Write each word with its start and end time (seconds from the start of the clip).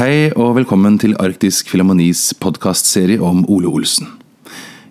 Hei 0.00 0.30
og 0.32 0.54
velkommen 0.56 0.94
til 0.96 1.12
Arktisk 1.20 1.68
Filharmonis 1.68 2.30
podkastserie 2.40 3.18
om 3.20 3.42
Ole 3.52 3.68
Olsen. 3.68 4.06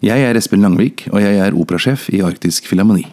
Jeg 0.06 0.22
er 0.22 0.38
Espen 0.38 0.62
Langvik, 0.62 1.08
og 1.10 1.24
jeg 1.24 1.40
er 1.42 1.58
operasjef 1.58 2.04
i 2.14 2.20
Arktisk 2.22 2.70
Filharmoni. 2.70 3.08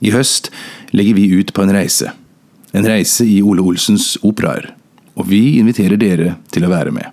I 0.00 0.14
høst 0.14 0.48
legger 0.96 1.18
vi 1.20 1.26
ut 1.36 1.52
på 1.52 1.66
en 1.66 1.74
reise. 1.76 2.14
En 2.72 2.88
reise 2.88 3.28
i 3.28 3.42
Ole 3.44 3.60
Olsens 3.60 4.14
operaer. 4.24 4.70
Og 5.12 5.28
vi 5.28 5.58
inviterer 5.60 6.00
dere 6.00 6.38
til 6.48 6.64
å 6.64 6.72
være 6.72 6.96
med. 6.96 7.12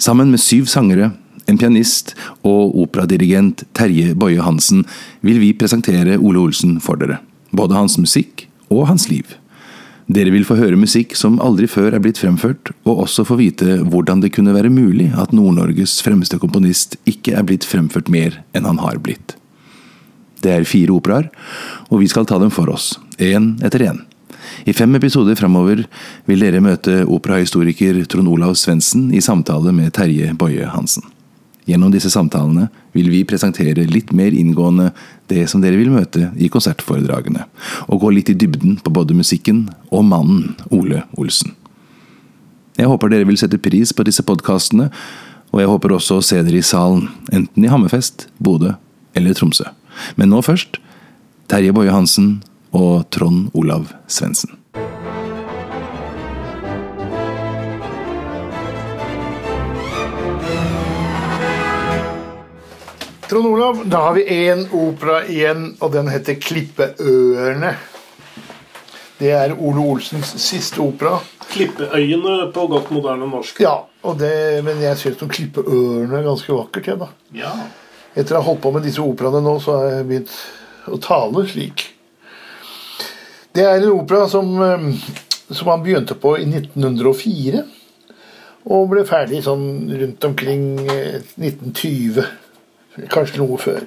Sammen 0.00 0.32
med 0.32 0.40
syv 0.40 0.64
sangere, 0.64 1.12
en 1.44 1.60
pianist 1.60 2.14
og 2.40 2.80
operadirigent 2.80 3.66
Terje 3.76 4.16
Boje 4.16 4.40
Hansen 4.40 4.86
vil 5.20 5.44
vi 5.44 5.52
presentere 5.52 6.16
Ole 6.16 6.48
Olsen 6.48 6.78
for 6.80 6.96
dere. 6.96 7.20
Både 7.52 7.76
hans 7.76 8.00
musikk 8.00 8.48
og 8.72 8.86
hans 8.88 9.10
liv. 9.12 9.36
Dere 10.06 10.30
vil 10.30 10.44
få 10.46 10.54
høre 10.54 10.78
musikk 10.78 11.16
som 11.18 11.40
aldri 11.42 11.66
før 11.66 11.96
er 11.96 12.02
blitt 12.02 12.20
fremført, 12.22 12.70
og 12.86 13.02
også 13.08 13.24
få 13.26 13.40
vite 13.40 13.80
hvordan 13.90 14.20
det 14.22 14.30
kunne 14.36 14.54
være 14.54 14.70
mulig 14.70 15.08
at 15.18 15.32
Nord-Norges 15.34 15.98
fremste 16.06 16.38
komponist 16.38 16.94
ikke 17.10 17.34
er 17.34 17.46
blitt 17.46 17.66
fremført 17.66 18.10
mer 18.12 18.38
enn 18.54 18.68
han 18.68 18.78
har 18.78 19.00
blitt. 19.02 19.34
Det 20.46 20.52
er 20.52 20.68
fire 20.68 20.94
operaer, 20.94 21.26
og 21.90 22.04
vi 22.04 22.10
skal 22.12 22.28
ta 22.28 22.38
dem 22.38 22.52
for 22.54 22.70
oss, 22.70 22.92
én 23.18 23.56
etter 23.66 23.82
én. 23.88 24.04
I 24.66 24.74
fem 24.76 24.94
episoder 24.94 25.34
framover 25.38 25.82
vil 26.30 26.44
dere 26.44 26.62
møte 26.62 27.00
operahistoriker 27.02 27.98
Trond 28.06 28.30
Olav 28.30 28.54
Svendsen 28.54 29.10
i 29.10 29.24
samtale 29.24 29.74
med 29.74 29.90
Terje 29.98 30.30
Boje 30.38 30.70
Hansen. 30.70 31.02
Gjennom 31.66 31.90
disse 31.90 32.12
samtalene 32.12 32.68
vil 32.94 33.08
vi 33.10 33.24
presentere 33.26 33.88
litt 33.90 34.12
mer 34.14 34.34
inngående 34.34 34.92
det 35.26 35.48
som 35.50 35.62
dere 35.62 35.78
vil 35.80 35.90
møte 35.90 36.28
i 36.38 36.50
konsertforedragene, 36.52 37.42
og 37.90 38.04
gå 38.04 38.12
litt 38.14 38.30
i 38.30 38.36
dybden 38.38 38.78
på 38.84 38.92
både 38.94 39.16
musikken 39.18 39.64
og 39.90 40.06
mannen 40.06 40.54
Ole 40.70 41.02
Olsen. 41.18 41.56
Jeg 42.76 42.90
håper 42.90 43.10
dere 43.10 43.26
vil 43.26 43.38
sette 43.40 43.58
pris 43.58 43.90
på 43.96 44.04
disse 44.06 44.22
podkastene, 44.26 44.90
og 45.50 45.62
jeg 45.62 45.70
håper 45.70 45.94
også 45.96 46.20
å 46.20 46.24
se 46.24 46.38
dere 46.44 46.60
i 46.60 46.66
salen, 46.66 47.08
enten 47.32 47.64
i 47.64 47.70
Hammerfest, 47.72 48.28
Bodø 48.38 48.74
eller 49.16 49.34
Tromsø. 49.34 49.66
Men 50.20 50.30
nå 50.30 50.42
først 50.44 50.78
Terje 51.50 51.72
Boje 51.74 51.94
Hansen 51.94 52.40
og 52.76 53.08
Trond 53.14 53.50
Olav 53.56 53.88
Svendsen. 54.12 54.54
Trond 63.36 63.46
Olav, 63.46 63.88
da 63.88 63.96
har 63.96 64.12
vi 64.12 64.22
én 64.24 64.62
opera 64.72 65.18
igjen, 65.28 65.74
og 65.80 65.90
den 65.92 66.08
heter 66.08 66.38
'Klippeørene'. 66.40 67.74
Det 69.18 69.30
er 69.30 69.52
Ole 69.60 69.82
Olsens 69.90 70.30
siste 70.40 70.80
opera. 70.80 71.18
Klippeøyene 71.50 72.46
på 72.54 72.64
godt 72.66 72.88
moderne 72.90 73.28
norsk. 73.28 73.60
Ja, 73.60 73.74
det, 74.18 74.64
Men 74.64 74.80
jeg 74.80 74.96
syns 74.96 75.20
klippeørene 75.20 76.16
er 76.16 76.24
ganske 76.24 76.48
vakkert. 76.52 76.86
Jeg, 76.86 76.98
da. 76.98 77.08
Ja. 77.34 77.52
Etter 78.16 78.38
å 78.38 78.40
ha 78.40 78.46
holdt 78.46 78.62
på 78.62 78.72
med 78.72 78.82
disse 78.88 79.04
operaene 79.04 79.44
nå, 79.44 79.60
så 79.60 79.76
har 79.76 79.90
jeg 79.90 80.08
begynt 80.08 80.32
å 80.88 80.96
tale 80.96 81.44
slik. 81.46 81.86
Det 83.52 83.68
er 83.68 83.76
en 83.82 83.90
opera 83.98 84.30
som, 84.32 84.48
som 85.50 85.68
han 85.74 85.84
begynte 85.84 86.16
på 86.16 86.38
i 86.40 86.48
1904. 86.48 87.66
Og 88.64 88.88
ble 88.88 89.04
ferdig 89.04 89.44
sånn 89.44 89.92
rundt 89.92 90.24
omkring 90.24 90.66
1920. 90.88 92.24
Kanskje 93.12 93.42
noe 93.42 93.58
før. 93.60 93.84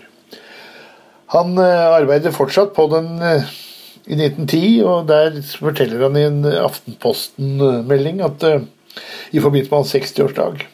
Han 1.34 1.58
arbeider 1.62 2.34
fortsatt 2.34 2.74
på 2.76 2.88
den 2.92 3.10
i 3.20 4.18
1910, 4.18 4.62
og 4.86 5.08
der 5.10 5.38
forteller 5.46 6.08
han 6.08 6.18
i 6.18 6.26
en 6.26 6.42
Aftenposten-melding 6.50 8.22
at 8.26 8.46
i 8.50 9.42
forbindelse 9.42 9.70
med 9.70 9.78
hans 9.78 9.96
60-årsdag 9.96 10.66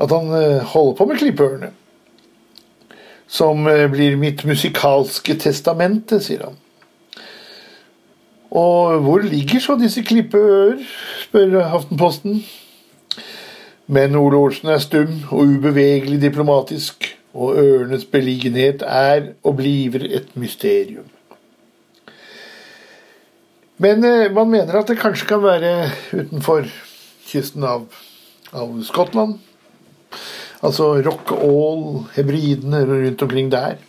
at 0.00 0.10
han 0.10 0.60
holder 0.72 0.96
på 0.96 1.06
med 1.06 1.20
Klippeørene. 1.20 1.70
Som 3.32 3.64
blir 3.64 4.18
mitt 4.20 4.42
musikalske 4.44 5.36
testamente, 5.40 6.18
sier 6.20 6.48
han. 6.48 6.58
Og 8.52 8.98
hvor 9.06 9.24
ligger 9.24 9.62
så 9.64 9.78
disse 9.80 10.02
klippeøer, 10.04 10.82
spør 11.22 11.62
Aftenposten. 11.62 12.42
Men 13.92 14.16
Ole 14.16 14.38
Olsen 14.40 14.70
er 14.72 14.80
stum 14.80 15.18
og 15.28 15.50
ubevegelig 15.52 16.20
diplomatisk, 16.22 17.10
og 17.34 17.58
ørenes 17.60 18.04
beliggenhet 18.08 18.84
er 18.86 19.34
og 19.44 19.56
bliver 19.56 20.06
et 20.08 20.30
mysterium. 20.36 21.08
Men 23.82 24.04
eh, 24.04 24.32
man 24.32 24.50
mener 24.50 24.78
at 24.78 24.88
det 24.88 24.98
kanskje 25.00 25.28
kan 25.28 25.42
være 25.44 25.90
utenfor 26.12 26.68
kysten 27.28 27.64
av, 27.64 27.86
av 28.52 28.74
Skottland. 28.84 29.38
Altså 30.62 30.92
Rock 31.02 31.32
All, 31.36 32.04
Hebridene 32.16 32.84
rundt 32.88 33.22
omkring 33.22 33.52
der. 33.52 33.80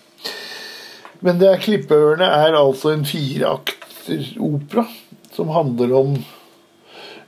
Men 1.22 1.40
det 1.40 1.52
er 1.52 1.62
Klippeørene 1.64 2.28
er 2.28 2.58
altså 2.60 2.92
en 2.92 3.06
fireakter 3.08 4.34
opera 4.42 4.88
som 5.34 5.52
handler 5.54 5.94
om 5.96 6.18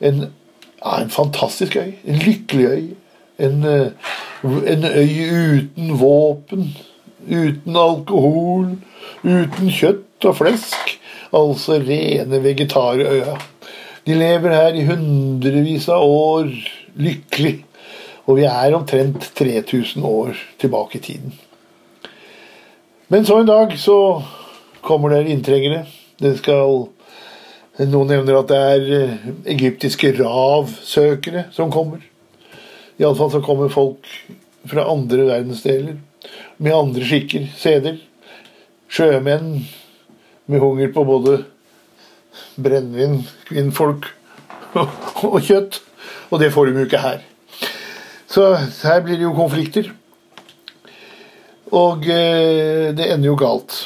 en, 0.02 0.26
ja, 0.86 1.02
en 1.02 1.10
fantastisk 1.10 1.76
øy. 1.76 1.94
En 2.06 2.22
lykkelig 2.22 2.66
øy. 2.66 2.84
En, 3.40 3.66
en 4.46 4.86
øy 4.86 5.16
uten 5.34 6.00
våpen, 6.00 6.78
uten 7.28 7.76
alkohol, 7.78 8.78
uten 9.24 9.72
kjøtt 9.72 10.30
og 10.30 10.38
flesk. 10.38 10.96
Altså 11.36 11.82
rene 11.82 12.44
vegetarøya. 12.44 13.36
De 14.06 14.14
lever 14.14 14.54
her 14.54 14.78
i 14.78 14.86
hundrevis 14.86 15.90
av 15.90 16.06
år 16.06 16.52
lykkelig. 16.96 17.58
Og 18.26 18.40
vi 18.40 18.46
er 18.50 18.76
omtrent 18.78 19.32
3000 19.38 20.06
år 20.06 20.38
tilbake 20.62 20.98
i 20.98 21.02
tiden. 21.02 21.34
Men 23.08 23.26
så 23.26 23.40
en 23.40 23.50
dag 23.50 23.74
så 23.78 24.24
kommer 24.82 25.10
det 25.10 25.28
inntrengere. 25.30 25.86
Det 26.22 26.38
skal 26.40 26.88
Noen 27.76 28.08
nevner 28.08 28.38
at 28.40 28.52
det 28.52 28.58
er 28.58 29.16
egyptiske 29.52 30.14
ravsøkere 30.16 31.50
som 31.56 31.74
kommer. 31.74 32.04
Iallfall 33.02 33.34
så 33.34 33.42
kommer 33.44 33.74
folk 33.74 34.08
fra 34.70 34.86
andre 34.92 35.26
verdensdeler 35.28 35.98
med 36.58 36.76
andre 36.76 37.04
skikker, 37.06 37.50
seder. 37.60 37.98
Sjømenn 38.88 39.66
med 40.48 40.62
hunger 40.64 40.94
på 40.96 41.04
både 41.04 41.42
brennevin, 42.56 43.24
kvinnfolk 43.50 44.08
og 45.28 45.42
kjøtt. 45.44 45.82
Og 46.32 46.40
det 46.42 46.54
får 46.54 46.70
de 46.70 46.80
jo 46.80 46.88
ikke 46.88 47.04
her. 47.04 47.22
Så 48.32 48.54
her 48.56 49.04
blir 49.04 49.20
det 49.20 49.28
jo 49.28 49.36
konflikter. 49.36 49.92
Og 51.76 52.08
eh, 52.08 52.92
det 52.96 53.12
ender 53.12 53.30
jo 53.32 53.38
galt. 53.40 53.78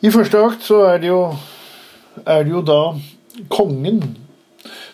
I 0.00 0.12
første 0.12 0.40
akt 0.40 0.64
så 0.64 0.80
er 0.88 1.00
det 1.02 1.10
jo, 1.10 1.22
er 2.24 2.44
det 2.44 2.52
jo 2.52 2.64
da 2.66 2.82
kongen 3.52 4.02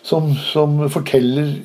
som, 0.05 0.31
som 0.51 0.79
forteller 0.91 1.57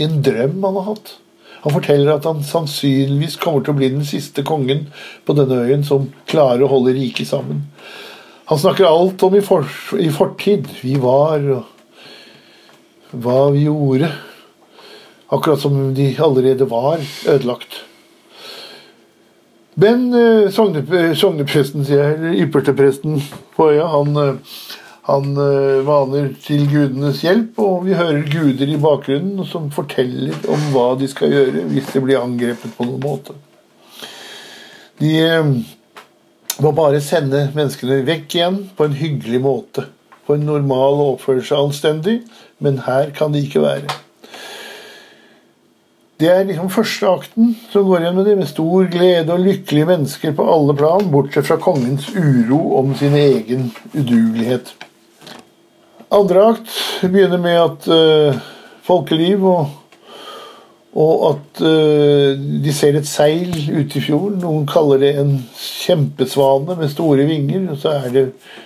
en 0.00 0.20
drøm 0.22 0.62
han 0.64 0.78
har 0.78 0.88
hatt. 0.92 1.16
Han 1.60 1.74
forteller 1.74 2.14
at 2.14 2.28
han 2.28 2.44
sannsynligvis 2.46 3.36
kommer 3.40 3.64
til 3.64 3.74
å 3.74 3.80
bli 3.80 3.90
den 3.92 4.06
siste 4.08 4.44
kongen 4.46 4.86
på 5.26 5.36
denne 5.36 5.60
øyen 5.66 5.84
som 5.84 6.08
klarer 6.30 6.64
å 6.64 6.70
holde 6.72 6.94
riket 6.96 7.28
sammen. 7.28 7.66
Han 8.50 8.58
snakker 8.58 8.88
alt 8.88 9.22
om 9.22 9.36
i, 9.36 9.42
for, 9.44 9.68
i 10.00 10.08
fortid. 10.10 10.66
Vi 10.80 10.96
var, 11.02 11.44
og 11.54 13.20
hva 13.22 13.50
vi 13.54 13.66
gjorde. 13.68 14.10
Akkurat 15.30 15.62
som 15.62 15.76
de 15.94 16.08
allerede 16.18 16.66
var 16.70 16.98
ødelagt. 17.28 17.84
Men 19.80 20.08
eh, 20.16 20.50
sognepresten, 20.50 21.84
sier 21.86 22.00
jeg, 22.02 22.16
eller 22.16 22.40
ypperstepresten 22.42 23.20
på 23.54 23.68
øya, 23.70 23.86
han, 23.92 24.40
han 25.10 25.34
vaner 25.86 26.30
til 26.44 26.64
gudenes 26.70 27.24
hjelp, 27.24 27.58
og 27.58 27.86
vi 27.86 27.98
hører 27.98 28.26
guder 28.30 28.70
i 28.70 28.78
bakgrunnen 28.80 29.46
som 29.48 29.70
forteller 29.74 30.36
om 30.50 30.66
hva 30.74 30.92
de 31.00 31.08
skal 31.10 31.32
gjøre 31.34 31.64
hvis 31.72 31.92
de 31.94 32.02
blir 32.04 32.22
angrepet 32.22 32.74
på 32.76 32.86
noen 32.86 33.02
måte. 33.02 33.36
De 35.00 35.14
må 36.60 36.72
bare 36.76 37.00
sende 37.04 37.46
menneskene 37.54 38.02
vekk 38.06 38.36
igjen 38.36 38.60
på 38.76 38.86
en 38.86 38.98
hyggelig 38.98 39.40
måte. 39.44 39.86
På 40.26 40.36
en 40.36 40.46
normal 40.46 40.98
og 41.00 41.14
oppføre 41.14 41.42
seg 41.46 41.64
anstendig, 41.64 42.20
men 42.60 42.82
her 42.84 43.10
kan 43.16 43.32
de 43.32 43.42
ikke 43.46 43.64
være. 43.64 43.88
Det 46.20 46.28
er 46.28 46.44
liksom 46.44 46.68
første 46.68 47.08
akten 47.08 47.54
som 47.72 47.86
går 47.88 48.04
igjen 48.04 48.18
med 48.18 48.26
det, 48.28 48.36
med 48.36 48.50
stor 48.50 48.90
glede 48.92 49.32
og 49.32 49.40
lykkelige 49.40 49.88
mennesker 49.88 50.36
på 50.36 50.44
alle 50.52 50.76
plan, 50.76 51.08
bortsett 51.08 51.48
fra 51.48 51.56
kongens 51.56 52.10
uro 52.12 52.60
om 52.76 52.92
sin 52.98 53.16
egen 53.16 53.70
udugelighet. 53.94 54.74
Andre 56.10 56.56
begynner 57.02 57.38
med 57.38 57.58
at 57.60 57.86
uh, 57.90 58.40
folkeliv 58.86 59.44
og 59.46 59.76
og 60.90 61.20
at 61.28 61.60
uh, 61.62 62.34
de 62.34 62.72
ser 62.74 62.96
et 62.98 63.06
seil 63.06 63.52
ute 63.54 64.00
i 64.00 64.02
fjorden. 64.02 64.40
Noen 64.42 64.64
kaller 64.66 64.98
det 64.98 65.12
en 65.20 65.36
kjempesvane 65.54 66.74
med 66.80 66.90
store 66.90 67.28
vinger. 67.28 67.68
Og 67.70 67.78
så 67.78 67.92
er 68.00 68.08
det 68.14 68.24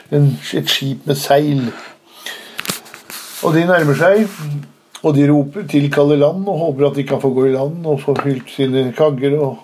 en, 0.09 0.31
et 0.57 0.71
skip 0.73 1.05
med 1.05 1.21
seil. 1.21 1.67
Og 3.45 3.53
de 3.53 3.67
nærmer 3.69 3.99
seg, 3.99 4.25
og 5.05 5.13
de 5.19 5.29
roper, 5.29 5.67
tilkaller 5.69 6.17
land 6.17 6.49
og 6.49 6.63
håper 6.63 6.89
at 6.89 6.97
de 6.97 7.05
kan 7.05 7.21
få 7.21 7.35
gå 7.37 7.51
i 7.51 7.53
land 7.53 7.85
og 7.85 8.01
få 8.01 8.17
fylt 8.23 8.49
sine 8.55 8.87
kagger 8.97 9.37
og, 9.37 9.59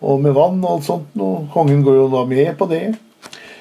og 0.00 0.24
med 0.24 0.32
vann 0.32 0.64
og 0.64 0.78
alt 0.78 0.88
sånt. 0.88 1.12
Og 1.20 1.50
kongen 1.52 1.84
går 1.84 2.00
jo 2.00 2.10
da 2.16 2.24
med 2.32 2.54
på 2.56 2.70
det. 2.70 2.86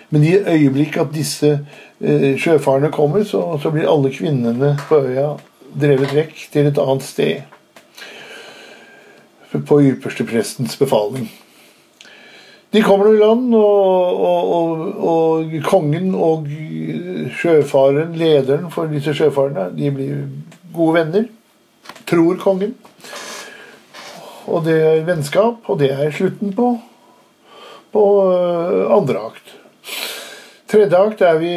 Men 0.09 0.23
i 0.25 0.33
øyeblikk 0.38 0.97
at 0.97 1.13
disse 1.13 1.59
eh, 2.01 2.33
sjøfarerne 2.39 2.91
kommer, 2.91 3.23
så, 3.23 3.44
så 3.61 3.71
blir 3.73 3.89
alle 3.89 4.11
kvinnene 4.13 4.73
på 4.89 5.03
øya 5.06 5.35
drevet 5.79 6.15
vekk 6.15 6.47
til 6.53 6.69
et 6.69 6.81
annet 6.81 7.06
sted. 7.06 7.45
På 9.50 9.79
ypperste 9.81 10.25
prestens 10.29 10.77
befaling. 10.77 11.29
De 12.73 12.81
kommer 12.85 13.09
i 13.09 13.17
land, 13.17 13.53
og, 13.57 14.19
og, 14.21 14.51
og, 14.53 14.81
og 15.11 15.56
kongen 15.65 16.12
og 16.13 16.45
sjøfareren, 17.39 18.13
lederen 18.17 18.69
for 18.73 18.91
disse 18.91 19.15
sjøfarerne, 19.17 19.71
de 19.77 19.89
blir 19.94 20.19
gode 20.75 21.00
venner. 21.00 21.25
Tror 22.09 22.38
kongen. 22.41 22.75
Og 24.50 24.65
det 24.65 24.77
er 24.81 25.05
vennskap, 25.05 25.65
og 25.69 25.81
det 25.81 25.91
er 25.94 26.13
slutten 26.13 26.53
på, 26.57 26.75
på 27.94 28.05
øh, 28.29 28.85
andre 28.97 29.25
akt. 29.29 29.58
Tredje 30.69 30.98
akt 31.01 31.21
er 31.25 31.39
vi 31.42 31.51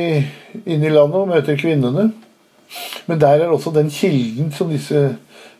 inne 0.64 0.88
i 0.88 0.93
landet 0.93 1.19
og 1.20 1.29
møter 1.29 1.59
kvinnene. 1.61 2.06
Men 3.05 3.19
der 3.20 3.43
er 3.43 3.50
også 3.53 3.75
den 3.75 3.91
kilden 3.93 4.49
som 4.56 4.70
disse 4.73 5.03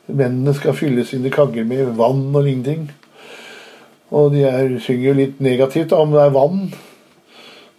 mennene 0.08 0.54
skal 0.56 0.76
fylle 0.76 1.04
sine 1.04 1.28
kagger 1.32 1.66
med, 1.69 1.90
vann 1.99 2.31
og 2.32 2.46
lignende. 2.46 2.94
Og 4.12 4.32
de 4.32 4.46
er, 4.49 4.72
synger 4.81 5.04
jo 5.04 5.19
litt 5.19 5.44
negativt 5.44 5.93
om 5.96 6.14
det 6.14 6.22
er 6.25 6.32
vann. 6.32 6.64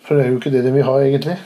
For 0.06 0.18
det 0.18 0.28
er 0.28 0.32
jo 0.32 0.38
ikke 0.38 0.54
det 0.54 0.64
de 0.66 0.76
vil 0.76 0.86
ha, 0.86 1.00
egentlig. 1.02 1.40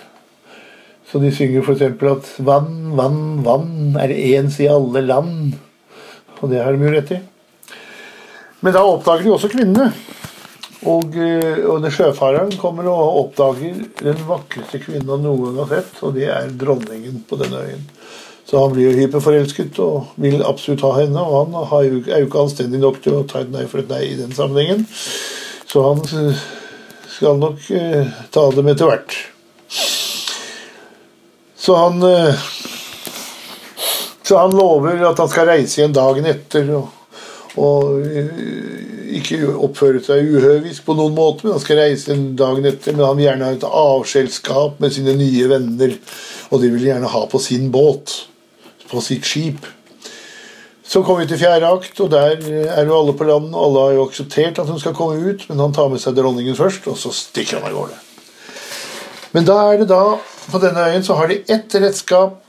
Så 1.07 1.23
de 1.23 1.31
synger 1.31 1.63
f.eks. 1.63 1.85
at 1.87 2.35
'vann, 2.43 2.97
vann, 2.99 3.45
vann 3.47 3.95
er 3.95 4.11
ens 4.11 4.59
i 4.59 4.67
alle 4.67 5.07
land'. 5.07 5.55
Og 6.41 6.51
det 6.51 6.63
har 6.63 6.75
de 6.75 6.83
jo 6.83 6.91
rett 6.91 7.15
i. 7.15 7.23
Men 8.59 8.73
da 8.73 8.83
oppdager 8.83 9.23
de 9.23 9.31
også 9.31 9.55
kvinnene. 9.55 9.93
Og, 10.87 11.17
eh, 11.19 11.63
og 11.67 11.81
det 11.83 11.91
sjøfareren 11.95 12.53
kommer 12.61 12.87
og 12.91 13.21
oppdager 13.25 13.81
den 13.99 14.19
vakreste 14.27 14.79
kvinnen 14.83 15.09
han 15.11 15.25
noen 15.25 15.49
gang 15.49 15.61
har 15.63 15.73
sett, 15.75 16.01
og 16.05 16.15
det 16.15 16.29
er 16.31 16.53
dronningen 16.55 17.23
på 17.27 17.39
denne 17.41 17.63
øyen. 17.65 17.87
Så 18.47 18.61
han 18.61 18.71
blir 18.71 18.87
jo 18.87 18.99
hyperforelsket 19.01 19.79
og 19.83 20.13
vil 20.23 20.45
absolutt 20.47 20.85
ha 20.87 20.93
henne, 21.01 21.19
og 21.19 21.51
han 21.51 21.89
er 22.07 22.21
jo 22.21 22.27
ikke 22.29 22.45
anstendig 22.45 22.79
nok 22.79 23.01
til 23.03 23.17
å 23.17 23.25
ta 23.27 23.43
et 23.43 23.51
nei 23.51 23.65
for 23.67 23.83
et 23.83 23.91
nei 23.91 24.05
i 24.13 24.19
den 24.19 24.31
sammenhengen. 24.35 24.85
Så 25.67 25.83
han 25.83 26.05
skal 27.17 27.41
nok 27.41 27.65
eh, 27.75 28.07
ta 28.31 28.45
dem 28.55 28.71
etter 28.71 28.87
hvert. 28.87 29.17
Så 31.57 31.75
han 31.75 32.03
eh, 32.03 32.45
Så 34.23 34.37
han 34.37 34.51
lover 34.51 35.03
at 35.07 35.19
han 35.19 35.29
skal 35.31 35.47
reise 35.47 35.79
igjen 35.79 35.95
dagen 35.95 36.25
etter. 36.27 36.67
og 36.75 36.96
og 37.57 38.03
ikke 39.17 39.39
oppføre 39.49 40.01
seg 40.03 40.27
uhøvisk 40.35 40.85
på 40.85 40.95
noen 40.97 41.15
måte, 41.17 41.45
men 41.45 41.55
han 41.55 41.63
skal 41.63 41.81
reise 41.81 42.11
en 42.13 42.29
dagen 42.39 42.67
etter. 42.69 42.95
Men 42.95 43.07
han 43.07 43.17
vil 43.17 43.27
gjerne 43.27 43.47
ha 43.47 43.55
et 43.55 43.67
avskjedsskap 43.67 44.81
med 44.83 44.93
sine 44.95 45.15
nye 45.17 45.49
venner, 45.51 45.95
og 46.51 46.61
de 46.63 46.71
vil 46.73 46.87
gjerne 46.89 47.11
ha 47.11 47.23
på 47.31 47.41
sin 47.41 47.71
båt 47.73 48.13
på 48.87 49.03
sitt 49.03 49.27
skip. 49.27 49.65
Så 50.87 51.01
kommer 51.03 51.25
vi 51.25 51.33
til 51.33 51.41
fjerde 51.41 51.67
akt, 51.67 51.99
og 51.99 52.11
der 52.13 52.37
er 52.47 52.85
jo 52.87 52.95
alle 52.95 53.15
på 53.17 53.27
land. 53.27 53.51
Alle 53.51 53.83
har 53.83 53.97
jo 53.97 54.05
akseptert 54.07 54.61
at 54.61 54.69
hun 54.71 54.79
skal 54.79 54.95
komme 54.95 55.19
ut, 55.19 55.43
men 55.49 55.59
han 55.59 55.75
tar 55.75 55.89
med 55.91 55.99
seg 55.99 56.15
dronningen 56.15 56.55
først, 56.55 56.87
og 56.87 56.95
så 56.99 57.11
stikker 57.15 57.59
han 57.59 57.67
av 57.67 57.75
gårde. 57.75 57.97
Men 59.35 59.47
da 59.49 59.57
er 59.67 59.81
det 59.81 59.89
da, 59.91 60.15
på 60.47 60.61
denne 60.63 60.85
øyen 60.87 61.03
så 61.03 61.17
har 61.19 61.27
de 61.27 61.41
ett 61.51 61.75
redskap 61.75 62.39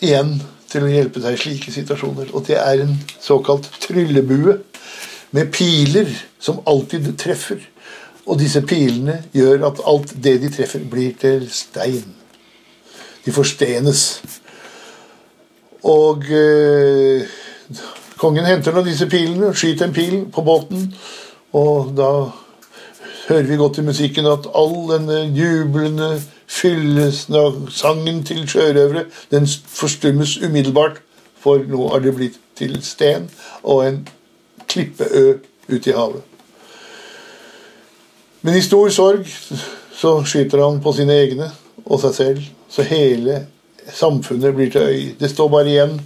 igjen 0.00 0.38
til 0.74 0.86
å 0.86 0.90
hjelpe 0.90 1.22
seg 1.22 1.36
i 1.36 1.40
slike 1.40 1.74
situasjoner. 1.74 2.32
Og 2.34 2.46
det 2.48 2.58
er 2.60 2.84
en 2.84 2.96
såkalt 3.22 3.68
tryllebue 3.84 4.58
med 5.34 5.52
piler 5.54 6.10
som 6.42 6.62
alltid 6.68 7.12
treffer. 7.20 7.62
Og 8.24 8.38
disse 8.40 8.62
pilene 8.64 9.20
gjør 9.36 9.66
at 9.68 9.82
alt 9.88 10.14
det 10.24 10.38
de 10.42 10.50
treffer, 10.52 10.84
blir 10.90 11.16
til 11.20 11.46
stein. 11.52 12.14
De 13.24 13.32
forstenes. 13.32 14.04
Og 15.84 16.24
eh, 16.32 17.34
kongen 18.20 18.48
henter 18.48 18.72
nå 18.72 18.84
disse 18.86 19.08
pilene, 19.10 19.52
skyter 19.56 19.88
en 19.88 19.96
pil 19.96 20.16
på 20.32 20.44
båten, 20.46 20.88
og 21.54 21.92
da 21.96 22.10
hører 23.28 23.48
vi 23.48 23.58
godt 23.60 23.80
i 23.80 23.86
musikken 23.86 24.28
at 24.28 24.48
all 24.56 24.74
denne 24.88 25.20
jublende 25.36 26.14
fyllesangen 26.54 28.22
til 28.26 28.44
sjørøvere 28.48 29.04
den 29.30 29.48
forstummes 29.48 30.36
umiddelbart, 30.42 31.00
for 31.40 31.60
nå 31.68 31.88
har 31.92 32.04
det 32.04 32.14
blitt 32.16 32.38
til 32.56 32.78
sten 32.82 33.26
og 33.62 33.82
en 33.88 33.98
klippeø 34.70 35.38
ute 35.68 35.90
i 35.90 35.96
havet. 35.96 36.22
Men 38.44 38.58
i 38.58 38.62
stor 38.64 38.88
sorg 38.92 39.26
så 39.96 40.18
skyter 40.28 40.62
han 40.64 40.80
på 40.84 40.92
sine 40.92 41.16
egne 41.16 41.50
og 41.84 42.00
seg 42.02 42.14
selv, 42.16 42.42
så 42.68 42.84
hele 42.86 43.46
samfunnet 43.92 44.54
blir 44.56 44.70
til 44.72 44.80
øy. 44.82 45.14
Det 45.20 45.30
står 45.30 45.48
bare 45.52 45.70
igjen 45.72 46.00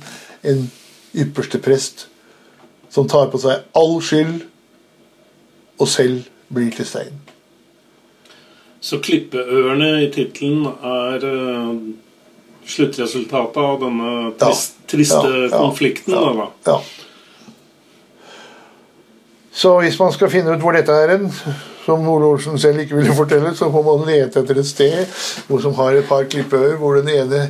en 0.46 0.70
ypperste 1.14 1.58
prest 1.62 2.06
som 2.90 3.08
tar 3.08 3.28
på 3.30 3.40
seg 3.42 3.66
all 3.76 3.98
skyld, 4.02 4.40
og 5.78 5.88
selv 5.88 6.24
blir 6.54 6.70
til 6.74 6.86
stein. 6.86 7.18
Så 8.80 9.00
klippeørene 9.02 10.04
i 10.04 10.10
tittelen 10.14 10.66
er 10.66 11.24
uh, 11.26 11.72
sluttresultatet 12.68 13.58
av 13.62 13.80
denne 13.82 14.12
trist, 14.38 14.76
ja, 14.78 14.90
triste 14.92 15.24
ja, 15.24 15.46
ja, 15.48 15.50
konflikten? 15.56 16.14
Da, 16.14 16.48
ja. 16.68 16.78
Så 19.58 19.74
hvis 19.82 19.98
man 19.98 20.14
skal 20.14 20.30
finne 20.30 20.54
ut 20.54 20.62
hvor 20.62 20.76
dette 20.76 20.94
er 20.94 21.16
hen, 21.16 21.26
som 21.88 22.04
Ole 22.08 22.28
Olsen 22.34 22.58
selv 22.60 22.84
ikke 22.84 22.98
ville 23.00 23.16
fortelle, 23.16 23.54
så 23.56 23.70
må 23.72 23.82
man 23.82 24.06
lete 24.06 24.42
etter 24.42 24.60
et 24.60 24.68
sted 24.68 25.20
hvor 25.48 25.62
som 25.64 25.74
har 25.80 25.96
et 25.96 26.06
par 26.06 26.28
klippeøyer, 26.30 26.76
hvor 26.78 27.00
den 27.00 27.08
ene 27.10 27.48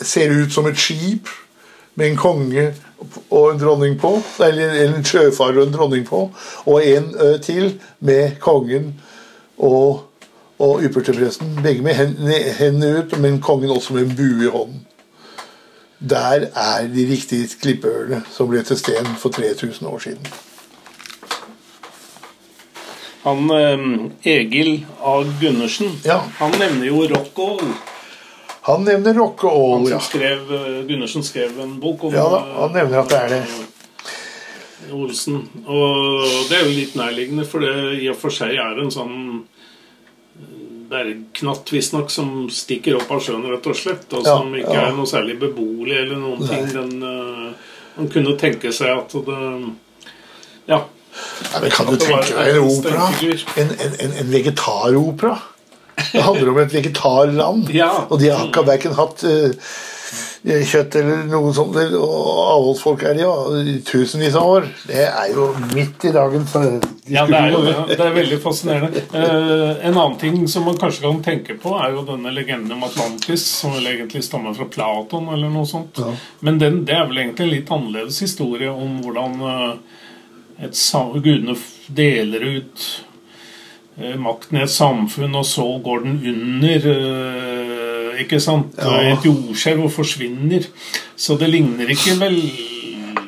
ser 0.00 0.32
ut 0.32 0.52
som 0.52 0.66
et 0.66 0.80
skip 0.80 1.28
med 1.94 2.10
en 2.10 2.18
konge 2.18 2.66
og 3.30 3.52
en 3.52 3.60
dronning 3.60 3.98
på, 4.00 4.14
eller 4.42 4.74
en 4.86 5.04
sjøfarer 5.04 5.60
og 5.60 5.68
en 5.68 5.76
dronning 5.76 6.06
på, 6.08 6.22
og 6.64 6.86
en 6.88 7.10
ø 7.20 7.30
til 7.44 7.74
med 8.00 8.38
kongen 8.40 8.94
og, 9.58 10.05
og 10.58 10.82
ypperstepresten. 10.82 11.58
Begge 11.62 11.82
med 11.82 11.94
hendene 11.94 12.98
ut, 12.98 13.18
men 13.20 13.40
kongen 13.40 13.70
også 13.70 13.94
med 13.94 14.02
en 14.06 14.16
bue 14.16 14.46
i 14.46 14.50
hånden. 14.50 14.86
Der 15.98 16.48
er 16.52 16.88
de 16.92 17.06
riktige 17.10 17.48
klippeørene 17.60 18.22
som 18.30 18.48
ble 18.50 18.62
til 18.62 18.76
sten 18.76 19.08
for 19.20 19.32
3000 19.32 19.88
år 19.88 19.98
siden. 19.98 20.28
Han 23.26 23.50
eh, 23.50 24.34
Egil 24.36 24.84
A. 25.02 25.16
Gundersen 25.40 25.96
ja. 26.04 26.20
han 26.38 26.52
nevner 26.60 26.86
jo 26.86 27.06
rock'all. 27.10 27.72
Han 28.68 28.84
nevner 28.86 29.14
rock'all, 29.14 29.88
Han 29.88 29.88
som 29.88 30.04
skrev, 30.10 30.52
eh, 30.52 30.84
Gundersen 30.86 31.24
skrev 31.26 31.58
en 31.60 31.80
bok 31.80 32.04
om 32.04 32.14
Ja 32.14 32.28
da, 32.30 32.44
han 32.60 32.76
nevner 32.76 33.02
at 33.02 33.10
det 33.10 33.18
er 33.24 33.34
det. 33.34 33.40
Eh, 34.86 34.94
Olsen. 34.94 35.40
Og 35.66 36.22
det 36.46 36.60
er 36.60 36.64
jo 36.68 36.76
litt 36.76 36.94
nærliggende, 36.94 37.48
for 37.50 37.64
det 37.64 38.02
i 38.04 38.06
og 38.12 38.20
for 38.20 38.34
seg 38.34 38.54
er 38.62 38.78
en 38.78 38.92
sånn 38.94 39.16
bergknatt 40.88 41.72
visstnok 41.72 42.10
som 42.10 42.50
stikker 42.52 42.98
opp 43.00 43.10
av 43.10 43.22
sjøen, 43.24 43.46
rett 43.50 43.66
og 43.66 43.78
slett. 43.78 44.06
Og 44.12 44.26
som 44.26 44.52
ja, 44.54 44.62
ikke 44.62 44.76
ja. 44.76 44.84
er 44.88 44.94
noe 44.96 45.10
særlig 45.10 45.38
beboelig 45.40 45.96
eller 46.02 46.20
noen 46.20 46.44
Nei. 46.44 46.50
ting. 46.52 46.68
Den, 46.74 47.02
uh, 47.02 47.74
man 47.96 48.12
kunne 48.12 48.36
tenke 48.40 48.72
seg 48.76 48.92
at 48.94 49.16
det 49.26 49.40
Ja. 50.66 50.84
Nei, 51.52 51.60
men 51.62 51.70
Kan 51.72 51.88
du 51.88 51.96
tenke 51.96 52.36
deg 52.36 52.58
en 52.58 52.64
opera? 52.68 53.10
En, 53.56 53.70
en, 53.80 54.16
en 54.22 54.32
vegetaropera? 54.32 55.36
Det 56.12 56.22
handler 56.22 56.50
om 56.52 56.58
et 56.60 56.74
vegetarland, 56.74 57.70
ja. 57.72 57.88
og 58.10 58.18
de 58.20 58.28
har 58.28 58.42
ikke 58.44 58.66
verken 58.68 58.92
hatt 58.98 59.22
uh, 59.24 59.72
kjøtt 60.44 60.98
eller 61.00 61.24
noe 61.30 61.54
sånt. 61.56 61.78
Og 61.96 62.28
avholdsfolk 62.42 63.06
er 63.08 63.16
de 63.16 63.24
jo 63.24 63.32
tusenvis 63.88 64.36
av 64.36 64.50
år. 64.58 64.68
Det 64.86 65.06
er 65.08 65.32
jo 65.32 65.48
midt 65.72 66.04
i 66.04 66.12
dagens 66.14 66.52
Ja, 67.08 67.26
det 67.26 67.38
er 67.38 67.52
jo 67.54 67.60
det. 67.62 67.74
Det 67.94 68.02
er 68.02 68.14
veldig 68.16 68.38
fascinerende. 68.42 69.02
Uh, 69.14 69.84
en 69.86 69.94
annen 69.94 70.16
ting 70.18 70.38
som 70.50 70.66
man 70.66 70.78
kanskje 70.80 71.04
kan 71.04 71.22
tenke 71.22 71.54
på, 71.62 71.74
er 71.78 71.94
jo 71.94 72.02
denne 72.08 72.32
legenden 72.34 72.74
om 72.74 72.86
Atlantis, 72.86 73.44
som 73.60 73.76
vel 73.76 73.86
egentlig 73.92 74.24
stammer 74.26 74.56
fra 74.56 74.66
Platon 74.70 75.30
eller 75.34 75.52
noe 75.52 75.68
sånt. 75.70 76.00
Ja. 76.02 76.14
Men 76.46 76.58
den, 76.62 76.82
det 76.88 76.96
er 76.96 77.06
vel 77.06 77.22
egentlig 77.22 77.46
en 77.46 77.54
litt 77.54 77.72
annerledes 77.78 78.20
historie 78.26 78.72
om 78.72 78.98
hvordan 79.04 79.38
uh, 79.42 79.98
et, 80.66 80.82
gudene 81.22 81.54
deler 81.86 82.46
ut 82.56 82.84
eh, 84.00 84.14
makten 84.18 84.58
i 84.58 84.64
et 84.64 84.72
samfunn, 84.72 85.36
og 85.36 85.46
så 85.46 85.66
går 85.84 86.06
den 86.06 86.16
under. 86.32 86.88
Ikke 88.22 88.40
sant? 88.40 88.78
Ja. 88.80 89.02
Et 89.12 89.26
jordskjelv 89.28 89.84
og 89.86 89.92
forsvinner. 89.92 90.64
Så 91.14 91.36
det 91.38 91.52
ligner 91.52 91.92
ikke 91.92 92.16
vel 92.18 92.40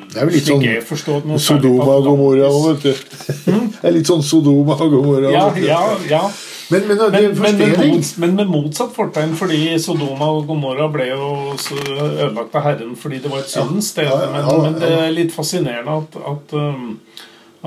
det 0.09 0.17
er 0.17 0.25
vel 0.25 0.35
litt 0.39 0.47
sånn 0.49 1.37
Sodoma 1.37 1.97
og 1.99 2.07
Gomorra 2.07 2.47
òg, 2.49 2.63
vet 2.71 2.85
du. 2.87 3.25
Mm? 3.51 3.65
Det 3.75 3.89
er 3.89 3.93
litt 3.93 4.09
sånn 4.09 4.23
Sodoma 4.25 4.77
og 4.81 4.95
Gomorra. 4.95 5.33
Ja, 5.33 5.43
ja, 5.61 5.81
ja. 6.09 6.21
Men, 6.69 6.87
men, 6.87 6.97
Men, 6.97 7.35
men, 7.37 7.57
med 7.77 8.09
men 8.21 8.35
med 8.37 8.49
motsatt 8.49 8.93
fortegn, 8.93 9.35
fordi 9.37 9.77
Sodoma 9.81 10.31
og 10.33 10.47
Gomorra 10.49 10.87
ble 10.93 11.07
jo 11.11 11.29
ødelagt 11.53 12.57
av 12.57 12.65
Herren 12.65 12.95
fordi 12.97 13.21
det 13.23 13.31
var 13.31 13.41
et 13.41 13.53
syndens 13.53 13.89
sted. 13.93 14.09
Men, 14.33 14.77
det 14.81 14.91
er 14.97 15.13
litt 15.13 15.33
fascinerende 15.33 15.97
at, 16.01 16.17
at, 16.33 16.57
um, 16.57 16.91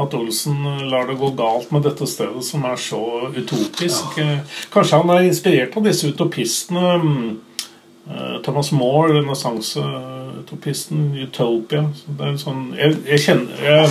at 0.03 0.15
Olsen 0.19 0.67
lar 0.91 1.07
det 1.11 1.19
gå 1.23 1.33
galt 1.39 1.71
med 1.75 1.87
dette 1.87 2.07
stedet, 2.11 2.43
som 2.47 2.67
er 2.67 2.79
så 2.79 3.03
utopisk. 3.35 4.19
Kanskje 4.75 5.03
han 5.03 5.15
er 5.15 5.31
inspirert 5.31 5.79
av 5.79 5.87
disse 5.87 6.11
utopistene. 6.11 6.87
Eh, 8.11 8.37
Thomas 8.45 8.73
More, 8.73 9.13
renessanseutopisten, 9.21 11.13
Utopia. 11.23 11.85
Så 11.95 12.17
det 12.19 12.27
er 12.27 12.33
en 12.35 12.39
sånn, 12.41 12.65
jeg, 12.79 12.97
jeg 13.09 13.19
kjenner 13.29 13.63
Jeg, 13.63 13.89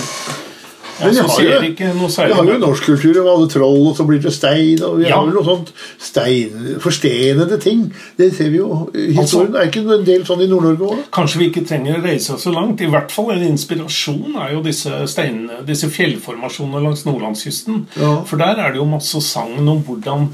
jeg 1.01 1.15
jeg 1.15 1.23
har 1.25 1.63
ikke 1.65 1.87
noe 1.97 2.09
Vi 2.11 2.33
har 2.35 2.45
jo 2.45 2.57
norsk 2.61 2.83
kultur 2.85 3.15
og 3.23 3.29
alle 3.31 3.47
troll, 3.49 3.87
og 3.89 3.95
så 3.97 4.03
blir 4.05 4.19
det 4.21 4.33
stein. 4.35 4.83
Og 4.85 4.99
vi 4.99 5.07
Ja. 5.07 5.15
har 5.15 5.25
vel 5.25 5.33
noe 5.33 5.43
sånt 5.47 5.71
stein, 5.97 6.75
forstenede 6.79 7.57
ting. 7.59 7.87
Det 8.17 8.27
ser 8.35 8.51
vi 8.51 8.57
jo. 8.57 8.91
Historien 8.93 9.55
er 9.55 9.65
ikke 9.71 9.81
en 9.81 10.05
del 10.05 10.25
sånn 10.25 10.43
i 10.43 10.47
Nord-Norge 10.51 10.91
òg? 10.91 10.99
Kanskje 11.11 11.39
vi 11.39 11.49
ikke 11.49 11.65
trenger 11.65 11.97
å 11.97 12.03
reise 12.05 12.37
så 12.37 12.53
langt. 12.53 12.81
I 12.81 12.91
hvert 12.91 13.11
fall 13.11 13.31
en 13.31 13.41
inspirasjon 13.49 14.35
er 14.45 14.53
jo 14.53 14.61
disse, 14.61 15.07
stein, 15.07 15.49
disse 15.65 15.89
fjellformasjonene 15.89 16.83
langs 16.83 17.05
nordlandskysten. 17.05 17.87
Ja. 17.97 18.21
For 18.23 18.37
der 18.37 18.59
er 18.59 18.71
det 18.71 18.77
jo 18.77 18.85
masse 18.85 19.21
sagn 19.21 19.67
om 19.67 19.81
hvordan 19.83 20.29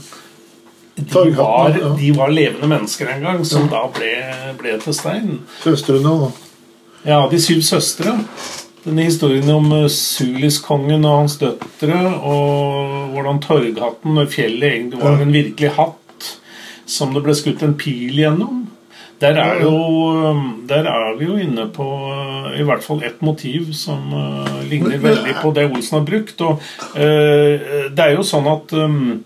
de 0.97 1.31
var, 1.37 1.97
de 1.99 2.11
var 2.17 2.31
levende 2.33 2.67
mennesker 2.67 3.09
en 3.13 3.21
gang, 3.21 3.41
som 3.45 3.67
da 3.69 3.83
ble, 3.93 4.13
ble 4.57 4.77
til 4.81 4.95
stein. 4.97 5.41
Søstrene 5.61 6.13
og 6.13 6.45
Ja, 7.05 7.21
De 7.31 7.39
syv 7.39 7.61
søstre. 7.61 8.17
Denne 8.83 9.05
historien 9.05 9.49
om 9.51 9.69
eh, 9.75 9.89
Suliskongen 9.91 11.05
og 11.05 11.19
hans 11.21 11.37
døtre, 11.37 11.99
og 12.17 13.11
hvordan 13.13 13.41
Torghatten 13.43 14.17
og 14.17 14.31
fjellet 14.31 14.71
egentlig 14.71 15.01
var 15.03 15.21
en 15.21 15.33
virkelig 15.33 15.73
hatt 15.77 16.31
som 16.87 17.13
det 17.13 17.23
ble 17.25 17.35
skutt 17.35 17.63
en 17.67 17.75
pil 17.77 18.15
gjennom. 18.17 18.63
Der 19.21 19.37
er, 19.41 19.63
jo, 19.63 19.73
der 20.69 20.85
er 20.85 21.15
vi 21.17 21.25
jo 21.25 21.37
inne 21.41 21.65
på 21.73 21.85
eh, 22.13 22.59
i 22.61 22.65
hvert 22.65 22.85
fall 22.85 23.01
ett 23.05 23.21
motiv 23.25 23.71
som 23.73 24.11
uh, 24.13 24.59
ligner 24.69 25.01
veldig 25.01 25.33
på 25.41 25.51
det 25.57 25.65
Olsen 25.71 25.97
har 25.97 26.05
brukt. 26.05 26.41
Og 26.45 26.61
uh, 26.93 27.89
det 27.89 28.03
er 28.03 28.13
jo 28.13 28.25
sånn 28.25 28.49
at 28.51 28.75
um, 28.77 29.23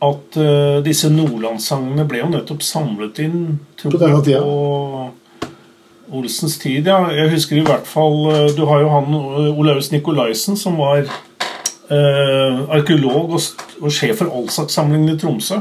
at 0.00 0.36
uh, 0.40 0.80
disse 0.84 1.10
nordlandssangene 1.12 2.06
ble 2.08 2.22
jo 2.22 2.28
nettopp 2.32 2.62
samlet 2.64 3.20
inn 3.24 3.40
tror 3.76 3.96
På 3.96 4.00
denne 4.00 4.20
tida. 4.24 4.40
på 4.40 6.16
Olsens 6.20 6.56
tid, 6.58 6.88
ja. 6.88 7.04
Jeg 7.14 7.30
husker 7.34 7.60
i 7.60 7.64
hvert 7.66 7.86
fall 7.86 8.16
uh, 8.26 8.46
Du 8.56 8.64
har 8.70 8.80
jo 8.82 8.88
han 8.94 9.12
uh, 9.14 9.58
Olaus 9.60 9.92
Nikolaisen, 9.94 10.56
som 10.56 10.80
var 10.80 11.08
arkeolog 11.90 13.32
og, 13.34 13.62
og 13.82 13.90
sjef 13.90 14.20
for 14.20 14.30
Alsak-samlingen 14.30 15.10
i 15.10 15.16
Tromsø. 15.18 15.56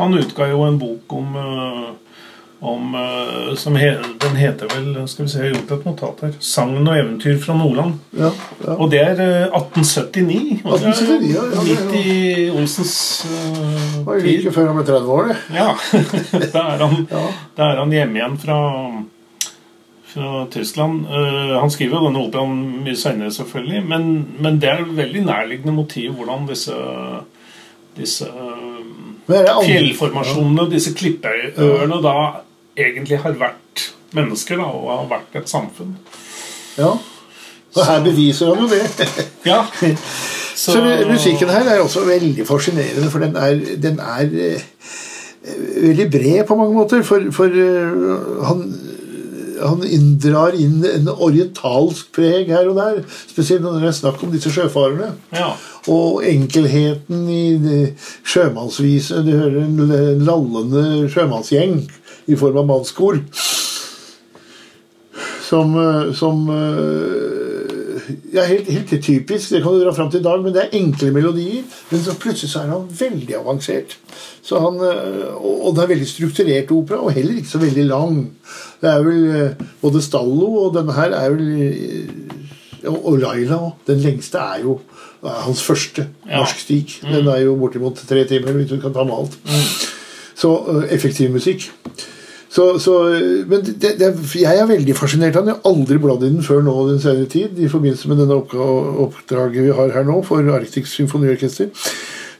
Han 0.00 0.16
utga 0.18 0.48
jo 0.50 0.64
en 0.66 0.74
bok 0.80 1.14
om, 1.14 1.36
om 2.60 2.94
eh, 2.94 3.54
som 3.54 3.76
he, 3.78 3.92
Den 4.18 4.36
heter 4.36 4.66
vel 4.72 5.08
Skal 5.08 5.24
vi 5.24 5.30
se, 5.30 5.38
jeg 5.44 5.52
har 5.52 5.60
gjort 5.60 5.74
et 5.76 5.84
notat 5.86 6.22
her. 6.24 6.32
'Sagn 6.42 6.88
og 6.88 6.96
eventyr 6.98 7.36
fra 7.38 7.54
Nordland'. 7.54 7.98
Ja, 8.18 8.30
ja. 8.64 8.74
Og 8.74 8.90
det 8.90 9.00
er 9.00 9.20
eh, 9.22 9.44
1879. 9.54 10.62
Og 10.64 10.72
er 10.74 10.88
1879, 10.90 11.28
ja, 11.34 11.44
ja, 11.54 11.62
midt 11.68 11.94
i 12.00 12.48
Olsens 12.50 12.96
uh, 13.28 14.06
var 14.06 14.18
like 14.24 14.52
før 14.52 14.66
han 14.72 14.80
ble 14.80 14.86
30 14.88 15.12
år, 15.18 15.30
det. 15.30 15.36
Ja. 15.54 15.68
da, 16.56 16.64
er 16.74 16.82
han, 16.86 17.06
Ja. 17.10 17.22
da 17.60 17.70
er 17.72 17.82
han 17.84 17.94
hjemme 17.94 18.18
igjen 18.18 18.36
fra, 18.42 18.58
fra 20.10 20.46
Tyskland. 20.50 21.06
Uh, 21.06 21.54
han 21.60 21.70
skriver 21.70 21.98
jo 22.00 22.08
denne 22.08 22.24
operaen 22.26 22.58
mye 22.84 22.96
senere, 22.98 23.30
selvfølgelig, 23.38 23.84
men, 23.86 24.10
men 24.42 24.58
det 24.58 24.72
er 24.74 24.82
veldig 24.98 25.22
nærliggende 25.30 25.76
motiv 25.78 26.18
hvordan 26.18 26.48
disse, 26.50 26.74
disse 27.98 28.26
eh, 28.26 29.38
andre- 29.38 29.62
fjellformasjonene, 29.64 30.68
disse 30.74 30.94
klippeøerne, 30.98 32.02
da 32.02 32.16
egentlig 32.78 33.18
har 33.22 33.36
vært 33.38 33.88
mennesker 34.16 34.60
da, 34.60 34.66
og 34.72 34.90
har 34.92 35.06
vært 35.10 35.38
et 35.42 35.50
samfunn. 35.50 35.96
Ja. 36.78 36.94
Og 37.76 37.84
her 37.84 38.04
beviser 38.04 38.52
han 38.52 38.64
jo 38.64 38.70
det. 38.72 38.84
Ja. 39.48 39.62
Så, 40.58 40.80
musikken 41.08 41.48
her 41.48 41.68
er 41.70 41.80
også 41.80 42.02
veldig 42.04 42.46
fascinerende, 42.46 43.10
for 43.10 43.22
den 43.22 43.36
er, 43.38 43.60
den 43.82 44.00
er 44.02 44.26
uh, 44.26 45.84
veldig 45.84 46.10
bred 46.10 46.44
på 46.48 46.56
mange 46.58 46.74
måter. 46.74 47.02
For, 47.06 47.22
for 47.32 47.46
uh, 47.46 48.42
han, 48.48 48.64
han 49.62 49.84
inndrar 49.86 50.58
inn 50.58 50.82
en 50.88 51.08
orientalsk 51.14 52.10
preg 52.16 52.50
her 52.50 52.66
og 52.72 52.80
der. 52.80 52.98
Spesielt 53.30 53.62
når 53.62 53.78
det 53.78 53.92
er 53.92 53.96
snakk 54.00 54.26
om 54.26 54.34
disse 54.34 54.52
sjøfarerne. 54.52 55.14
ja. 55.36 55.52
Og 55.88 56.20
enkelheten 56.26 57.22
i 57.32 57.86
sjømannsvise. 58.26 59.22
Du 59.24 59.30
hører 59.30 59.62
en 59.62 59.78
lallende 60.26 60.82
sjømannsgjeng 61.08 61.86
i 62.28 62.36
form 62.36 62.60
av 62.60 62.66
mannskor. 62.68 63.20
Som, 65.48 65.74
eh, 65.80 66.12
som 66.12 66.42
eh, 66.52 68.14
ja, 68.32 68.44
helt, 68.44 68.68
helt 68.68 69.04
typisk. 69.04 69.50
Det 69.50 69.62
kan 69.64 69.74
du 69.74 69.80
dra 69.84 69.94
fram 69.96 70.10
til 70.12 70.20
i 70.20 70.26
dag, 70.26 70.42
men 70.44 70.52
det 70.52 70.66
er 70.66 70.76
enkle 70.76 71.12
melodier. 71.14 71.64
Men 71.90 72.02
så 72.04 72.16
plutselig 72.20 72.52
så 72.52 72.64
er 72.64 72.74
han 72.74 72.88
veldig 73.00 73.38
avansert. 73.40 73.96
Så 74.44 74.60
han, 74.60 74.76
eh, 74.84 75.30
og, 75.38 75.72
det 75.76 75.84
er 75.84 75.92
veldig 75.94 76.10
strukturert 76.10 76.74
opera, 76.76 77.00
og 77.00 77.16
heller 77.16 77.40
ikke 77.40 77.54
så 77.54 77.62
veldig 77.64 77.86
lang. 77.88 78.20
Det 78.82 78.92
er 78.92 79.02
vel 79.06 79.24
Både 79.80 80.02
Stallo 80.04 80.52
og 80.66 80.74
denne 80.76 80.94
her 80.94 81.16
er 81.16 81.32
vel 81.34 81.48
og, 82.86 83.18
Laila 83.18 83.58
òg. 83.58 83.72
Den 83.88 84.04
lengste 84.04 84.38
er 84.38 84.62
jo 84.62 84.78
er 85.24 85.40
hans 85.42 85.62
første 85.62 86.06
Ja. 86.28 86.38
norsk 86.38 86.60
stik. 86.60 87.00
Den 87.02 87.26
er 87.26 87.40
jo 87.42 87.56
bortimot 87.56 87.98
tre 88.08 88.24
timer, 88.24 88.52
hvis 88.52 88.68
du 88.70 88.80
kan 88.80 88.92
ta 88.94 89.02
med 89.04 89.14
alt. 89.18 89.38
Så 90.36 90.64
øh, 90.68 90.84
effektiv 90.94 91.30
musikk. 91.30 91.72
Så, 92.48 92.78
så, 92.80 92.94
men 93.46 93.64
det, 93.64 93.90
det, 94.00 94.12
jeg 94.40 94.56
er 94.56 94.68
veldig 94.68 94.94
fascinert 94.96 95.36
av 95.36 95.44
den. 95.44 95.52
Jeg 95.52 95.60
har 95.60 95.72
aldri 95.72 95.98
bladd 96.00 96.22
i 96.24 96.30
den 96.32 96.44
før 96.44 96.62
nå 96.64 96.76
den 96.88 97.02
senere 97.02 97.28
tid. 97.28 97.58
I 97.60 97.68
forbindelse 97.68 98.08
med 98.08 98.22
denne 98.22 98.38
oppdraget 99.04 99.66
vi 99.66 99.74
har 99.76 99.92
her 99.92 100.06
nå 100.08 100.22
for 100.26 100.54
Arctic 100.56 100.88
Symfoniorkester. 100.88 101.68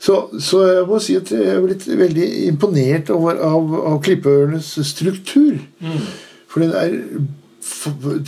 Så, 0.01 0.17
så 0.41 0.63
jeg 0.65 0.87
må 0.89 1.01
si 1.03 1.19
at 1.19 1.33
jeg 1.35 1.45
er 1.53 1.61
blitt 1.65 1.85
veldig 1.89 2.29
imponert 2.47 3.11
over, 3.13 3.41
av, 3.43 3.75
av 3.93 4.01
klippeørenes 4.07 4.71
struktur. 4.87 5.59
For 6.49 6.65
den 6.65 6.73
er 6.73 6.95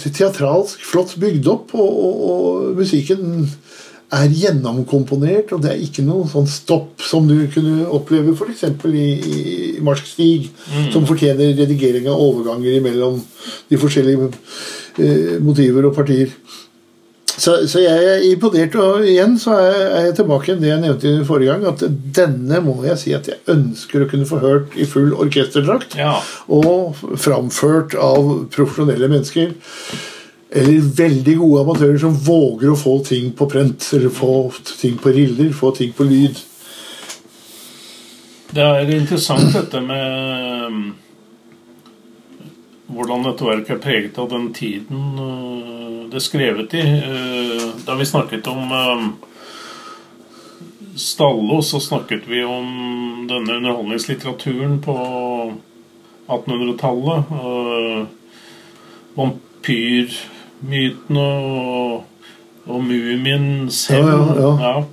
teatralsk 0.05 0.83
flott 0.85 1.15
bygd 1.23 1.49
opp, 1.49 1.73
og, 1.79 2.01
og, 2.05 2.25
og 2.31 2.81
musikken 2.83 3.47
er 4.13 4.33
gjennomkomponert, 4.35 5.53
og 5.55 5.63
det 5.63 5.71
er 5.71 5.83
ikke 5.85 6.03
noe 6.03 6.27
sånn 6.31 6.49
stopp 6.51 7.03
som 7.07 7.29
du 7.31 7.37
kunne 7.55 7.85
oppleve 7.95 8.33
f.eks. 8.35 8.65
i, 8.91 9.05
i 9.79 9.85
Marsk 9.87 10.09
Stig, 10.11 10.49
som 10.91 11.07
fortjener 11.07 11.53
redigering 11.59 12.09
av 12.11 12.19
overganger 12.19 12.81
mellom 12.83 13.21
de 13.71 13.79
forskjellige 13.79 14.33
eh, 14.99 15.37
motiver 15.47 15.87
og 15.87 15.95
partier. 15.95 16.35
Så, 17.41 17.55
så 17.71 17.81
jeg 17.81 18.05
er 18.05 18.25
imponert, 18.27 18.75
og 18.77 19.07
igjen 19.09 19.39
så 19.41 19.55
er 19.57 19.77
er 19.87 20.07
jeg 20.11 20.17
tilbake 20.19 20.51
til 20.51 20.59
det 20.61 20.73
jeg 20.73 20.83
nevnte 20.83 21.13
i 21.15 21.25
forrige 21.25 21.55
gang, 21.55 21.63
at 21.71 21.85
denne 22.19 22.59
må 22.67 22.75
jeg 22.85 22.99
si 23.01 23.15
at 23.17 23.31
jeg 23.31 23.39
ønsker 23.55 24.05
å 24.05 24.09
kunne 24.11 24.27
få 24.29 24.41
hørt 24.43 24.75
i 24.77 24.85
full 24.91 25.15
orkesterdrakt, 25.15 25.95
Ja. 25.97 26.19
og 26.51 26.99
framført 27.17 27.95
av 27.95 28.29
profesjonelle 28.53 29.09
mennesker. 29.09 29.55
Eller 30.51 30.81
veldig 30.83 31.37
gode 31.39 31.61
amatører 31.63 31.99
som 32.03 32.15
våger 32.27 32.73
å 32.73 32.79
få 32.79 32.97
ting 33.07 33.31
på 33.39 33.47
prent, 33.51 33.85
eller 33.95 34.11
få 34.11 34.51
ting 34.67 34.97
på 34.99 35.13
riller, 35.15 35.53
få 35.55 35.71
ting 35.77 35.93
på 35.95 36.07
lyd. 36.09 36.41
Det 38.51 38.65
er 38.67 38.91
interessant 38.91 39.53
dette 39.55 39.79
med 39.85 40.67
um, 40.67 40.81
hvordan 42.91 43.29
dette 43.29 43.47
verket 43.47 43.77
er 43.77 43.83
preget 43.85 44.19
av 44.19 44.27
den 44.33 44.49
tiden 44.57 45.21
uh, 45.23 46.09
det 46.11 46.19
er 46.19 46.25
skrevet 46.25 46.75
i. 46.75 46.83
Uh, 46.83 47.69
Da 47.87 47.95
vi 47.95 48.09
snakket 48.11 48.47
om 48.51 48.73
um, 48.75 49.13
Stallo, 50.99 51.63
så 51.63 51.79
snakket 51.81 52.27
vi 52.27 52.43
om 52.45 52.67
denne 53.31 53.61
underholdningslitteraturen 53.61 54.81
på 54.83 54.97
1800-tallet. 56.27 57.31
Uh, 57.31 58.07
Vampyrmytene 60.61 61.21
og, 61.21 62.05
og 62.67 62.83
mumien 62.85 63.71
selv. 63.71 64.09
Ja, 64.09 64.41
ja, 64.41 64.51
ja. 64.61 64.85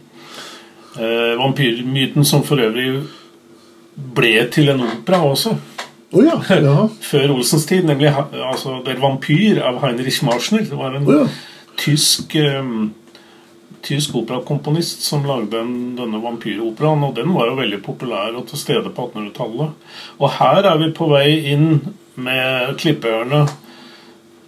Eh, 0.98 1.40
vampyrmyten 1.40 2.26
som 2.26 2.44
for 2.44 2.58
øvrig 2.58 3.04
ble 4.16 4.48
til 4.52 4.70
en 4.70 4.82
opera 4.82 5.22
også. 5.24 5.58
Oh, 6.12 6.24
ja. 6.24 6.40
ja. 6.50 6.88
Før 7.12 7.36
Olsens 7.36 7.66
tid, 7.66 7.84
nemlig 7.84 8.14
altså, 8.34 8.82
Der 8.86 9.00
Vampyr 9.00 9.62
av 9.62 9.82
Heinrich 9.84 10.24
Marschner. 10.24 10.64
Det 10.64 10.78
var 10.78 10.96
en 10.96 11.08
oh, 11.08 11.28
tysk 11.78 12.36
um, 12.36 12.94
Tysk 13.84 14.16
operakomponist 14.16 15.04
som 15.06 15.24
lagde 15.24 15.60
en, 15.62 15.94
denne 15.96 16.20
vampyroperaen. 16.20 17.04
Og 17.08 17.14
den 17.16 17.30
var 17.36 17.48
jo 17.48 17.60
veldig 17.60 17.78
populær 17.86 18.36
og 18.36 18.48
til 18.50 18.60
stede 18.60 18.90
på 18.92 19.06
1800-tallet. 19.14 19.92
Og 20.18 20.34
her 20.40 20.66
er 20.66 20.82
vi 20.82 20.90
på 20.98 21.08
vei 21.12 21.28
inn 21.54 21.70
med 22.18 22.74
klippeørene 22.82 23.44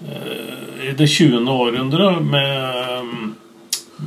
eh, 0.10 0.59
i 0.80 0.94
det 0.98 1.08
20. 1.08 1.52
århundre 1.52 2.22
med, 2.24 3.04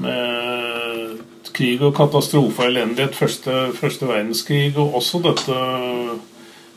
med 0.01 1.19
krig 1.53 1.83
og 1.85 1.97
katastrofe 1.97 2.63
og 2.65 2.69
elendighet, 2.71 3.15
første, 3.17 3.73
første 3.77 4.07
verdenskrig, 4.09 4.79
og 4.81 4.95
også 5.01 5.19
dette 5.27 5.55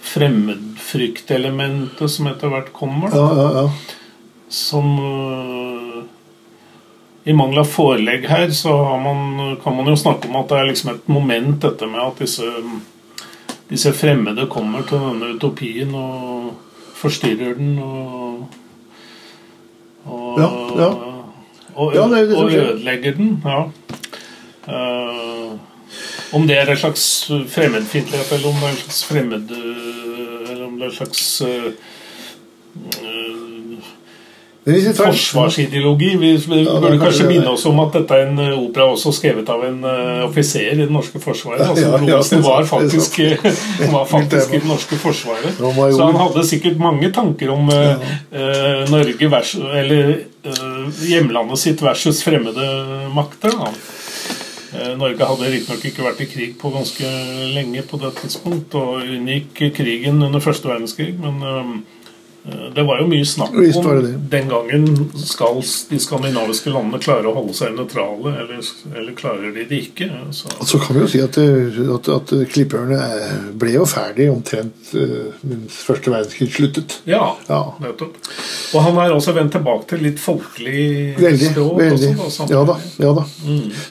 fremmedfryktelementet 0.06 2.12
som 2.12 2.28
etter 2.30 2.48
hvert 2.52 2.74
kommer. 2.76 3.10
Ja, 3.16 3.28
ja, 3.40 3.48
ja. 3.62 3.68
Som 4.52 5.00
øh, 5.02 6.00
I 7.26 7.34
mangel 7.34 7.60
av 7.64 7.68
forelegg 7.72 8.30
her, 8.30 8.52
så 8.54 8.84
har 8.86 9.00
man, 9.02 9.58
kan 9.64 9.76
man 9.78 9.88
jo 9.90 9.96
snakke 9.98 10.28
om 10.30 10.36
at 10.44 10.50
det 10.52 10.58
er 10.60 10.70
liksom 10.70 10.90
et 10.94 11.08
moment, 11.10 11.62
dette 11.64 11.86
med 11.90 12.02
at 12.04 12.20
disse, 12.22 12.48
disse 13.72 13.92
fremmede 13.98 14.52
kommer 14.52 14.82
til 14.86 15.00
denne 15.02 15.26
utopien 15.38 15.96
og 15.98 16.54
forstyrrer 16.96 17.54
den 17.58 17.80
og, 17.82 18.46
og, 20.06 20.40
Ja, 20.40 20.82
ja. 20.84 20.90
og, 21.76 21.94
Ja, 21.96 22.02
det 22.02 22.28
det 22.30 22.38
og 22.38 22.52
ødelegger 22.54 23.14
den. 23.14 23.44
Ja. 23.46 23.64
Uh, 24.68 25.60
om 26.34 26.48
det 26.48 26.58
er 26.58 26.66
en 26.72 26.78
slags 26.78 27.32
fremmedfiendtlighet, 27.50 28.32
eller 28.32 28.48
om 28.48 28.54
det 28.56 28.64
er 28.64 28.70
en 28.72 28.76
slags 28.78 29.06
fremmed 29.06 29.52
øh, 29.52 30.52
Eller 30.52 30.66
om 30.66 30.74
det 30.74 30.82
er 30.82 30.90
en 30.90 30.96
slags 30.96 31.42
øh, 31.42 31.66
øh, 31.66 31.72
Men 33.04 33.78
hvis 33.78 33.78
vi 33.78 33.78
tar- 33.78 34.55
forsvarsideologi. 34.66 36.12
Vi, 36.18 36.32
burde 36.48 36.98
kanskje 37.02 37.28
minne 37.30 37.52
oss 37.54 37.66
om 37.70 37.80
at 37.84 37.98
dette 38.00 38.18
er 38.18 38.30
en 38.32 38.40
øh, 38.42 38.54
opera 38.58 38.88
også 38.96 39.14
skrevet 39.14 39.50
av 39.54 39.66
en 39.68 39.84
øh, 39.86 40.24
offiser 40.26 40.72
i 40.74 40.78
det 40.80 40.90
norske 40.94 41.22
forsvaret. 41.22 41.62
Altså, 41.70 41.92
det 42.02 42.14
er 42.16 42.46
var 42.46 42.66
faktisk, 42.70 43.20
var 43.92 44.06
faktisk 44.10 44.54
i 44.54 44.62
det 44.64 44.70
norske 44.70 44.98
forsvaret. 45.02 45.60
Så 45.60 46.06
han 46.06 46.22
hadde 46.22 46.48
sikkert 46.48 46.80
mange 46.82 47.12
tanker 47.14 47.54
om 47.54 47.70
Norge 48.92 49.32
vers, 49.32 49.56
eller 49.56 50.16
hjemlandet 51.06 51.62
sitt 51.62 51.82
versus 51.86 52.24
fremmede 52.26 52.66
makter. 53.14 53.54
Eh, 54.76 54.94
Norge 54.98 55.28
hadde 55.30 55.52
riktignok 55.52 55.84
ikke 55.88 56.06
vært 56.06 56.22
i 56.24 56.30
krig 56.30 56.56
på 56.60 56.72
ganske 56.74 57.10
lenge 57.56 57.84
på 57.88 58.00
det 58.02 58.12
tidspunkt, 58.20 58.76
og 58.76 59.04
unngikk 59.04 59.62
krigen 59.76 60.24
under 60.26 60.44
første 60.44 60.70
verdenskrig, 60.72 61.14
men 61.22 61.44
eh, 61.46 61.76
det 62.76 62.84
var 62.86 63.00
jo 63.02 63.08
mye 63.10 63.26
snakk 63.26 63.56
om 63.58 64.18
den 64.30 64.50
gangen 64.52 64.84
skal 65.18 65.56
de 65.90 65.98
skandinaviske 66.00 66.70
landene 66.70 67.00
klare 67.02 67.26
å 67.26 67.34
holde 67.34 67.56
seg 67.58 67.74
nøytrale, 67.74 68.34
eller, 68.44 68.60
eller 69.00 69.16
klarer 69.18 69.54
de 69.56 69.64
det 69.66 69.80
ikke? 69.88 70.10
Så, 70.36 70.52
altså 70.60 70.78
kan 70.84 70.96
vi 70.96 71.02
jo 71.02 71.08
si 71.10 71.22
at, 71.24 71.40
det- 71.40 71.88
at, 71.96 72.10
at 72.14 72.34
Klippørene 72.54 73.00
ble 73.58 73.74
jo 73.80 73.86
ferdig 73.90 74.28
omtrent 74.30 74.94
mens 75.42 75.80
første 75.88 76.14
verdenskrig 76.14 76.52
sluttet. 76.54 77.00
ja, 77.10 77.24
Ja. 77.50 77.62
nettopp. 77.82 78.14
Og 78.76 78.82
han 78.82 78.94
har 79.02 79.16
også 79.16 79.34
vendt 79.34 79.52
tilbake 79.58 79.88
til 79.90 80.04
litt 80.06 80.20
folkelig 80.22 81.16
Veldig. 81.18 81.50
språk. 81.52 81.78
veldig. 81.82 82.12
Også, 82.28 82.46
da, 82.48 82.54
Ja 82.54 82.64
da. 82.66 82.78
ja 83.00 83.14
da. 83.14 83.26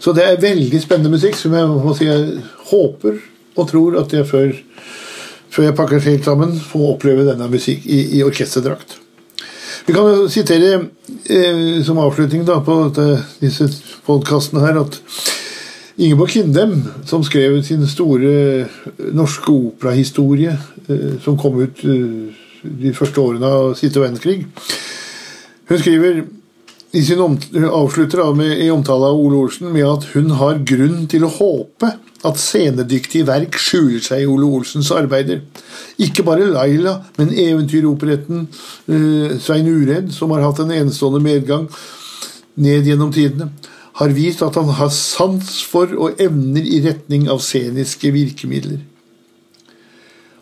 Så 0.00 0.14
det 0.14 0.25
er 0.30 0.37
veldig 0.44 0.80
spennende 0.84 1.11
musikk, 1.11 1.34
som 1.40 1.52
jeg 1.58 1.66
må 1.66 1.96
si 1.99 2.06
jeg 2.06 2.38
håper 2.70 3.18
og 3.56 3.68
tror 3.70 3.99
at 4.00 4.12
jeg 4.14 4.26
før, 4.30 4.54
før 5.54 5.68
jeg 5.68 5.76
pakker 5.78 6.02
helt 6.08 6.26
sammen, 6.26 6.56
få 6.58 6.90
oppleve 6.94 7.26
denne 7.28 7.46
musikk 7.50 7.87
i, 7.87 8.00
i 8.18 8.23
orkesterdrakt. 8.26 8.99
Vi 9.87 9.92
kan 9.92 10.08
jo 10.08 10.28
sitere 10.32 10.75
eh, 11.28 11.82
som 11.84 12.00
avslutning 12.00 12.46
da, 12.49 12.58
på 12.64 12.76
dette, 12.87 13.25
disse 13.42 13.68
podkastene 14.06 14.64
her 14.64 14.80
at 14.80 14.99
Ingeborg 15.94 16.32
Kindem, 16.34 16.78
som 17.06 17.23
skrev 17.23 17.61
sin 17.62 17.84
store 17.87 18.66
norske 19.14 19.52
operahistorie, 19.52 20.56
eh, 20.88 21.12
som 21.23 21.38
kom 21.38 21.61
ut 21.61 21.84
eh, 21.84 22.40
de 22.64 22.94
første 22.96 23.20
årene 23.20 23.50
av 23.58 23.75
sitte 23.78 24.00
verdenskrig, 24.02 24.40
hun 25.68 25.80
skriver 25.80 26.25
i 26.94 27.02
sin 27.02 27.20
avslutter 27.20 28.22
av 28.22 28.36
med, 28.38 28.52
i 28.62 28.70
omtale 28.70 29.08
av 29.10 29.18
Ole 29.18 29.40
Olsen 29.42 29.72
med 29.74 29.86
at 29.88 30.04
hun 30.14 30.30
har 30.38 30.60
grunn 30.66 31.08
til 31.10 31.26
å 31.26 31.32
håpe 31.40 31.90
at 32.24 32.40
scenedyktige 32.40 33.26
verk 33.28 33.58
skjuler 33.60 34.02
seg 34.04 34.22
i 34.22 34.28
Ole 34.30 34.46
Olsens 34.46 34.92
arbeider. 34.94 35.42
Ikke 36.00 36.24
bare 36.26 36.46
Laila, 36.48 37.00
men 37.18 37.34
eventyroperetten 37.34 38.46
eh, 38.46 39.34
Svein 39.42 39.68
Uredd, 39.68 40.12
som 40.14 40.32
har 40.32 40.46
hatt 40.46 40.62
en 40.62 40.72
enestående 40.72 41.20
medgang 41.24 41.66
ned 42.54 42.86
gjennom 42.86 43.12
tidene, 43.14 43.50
har 43.98 44.14
vist 44.14 44.42
at 44.42 44.57
han 44.59 44.70
har 44.78 44.90
sans 44.94 45.50
for 45.70 45.90
og 45.98 46.22
evner 46.22 46.64
i 46.64 46.80
retning 46.87 47.26
av 47.30 47.42
sceniske 47.44 48.11
virkemidler. 48.14 48.80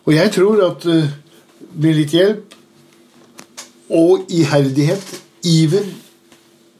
Og 0.05 0.15
jeg 0.15 0.33
tror 0.37 0.63
at 0.69 0.87
eh, 0.89 1.11
med 1.73 1.97
litt 1.97 2.13
hjelp 2.13 2.57
og 3.93 4.31
iherdighet, 4.31 5.19
iver, 5.43 5.89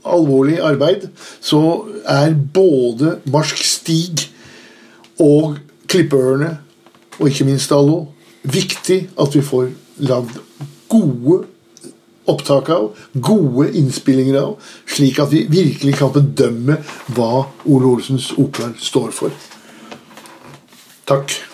alvorlig 0.05 0.59
arbeid, 0.63 1.07
så 1.41 1.85
er 2.09 2.35
både 2.53 3.17
Marsk 3.31 3.63
Stig 3.63 4.27
og 5.21 5.57
Klippeørene, 5.87 6.57
og 7.19 7.29
ikke 7.29 7.47
minst 7.47 7.71
Allo, 7.71 8.07
viktig 8.43 8.99
at 9.19 9.35
vi 9.35 9.43
får 9.45 9.69
lagd 10.03 10.39
gode 10.91 11.43
opptak 12.29 12.69
av, 12.71 12.91
gode 13.13 13.69
innspillinger 13.77 14.39
av, 14.39 14.53
slik 14.87 15.19
at 15.19 15.31
vi 15.33 15.45
virkelig 15.51 15.97
kan 15.99 16.13
bedømme 16.15 16.79
hva 17.15 17.45
Ole 17.67 17.95
Olsens 17.95 18.31
operaer 18.39 18.77
står 18.79 19.11
for. 19.15 19.41
Takk. 21.09 21.52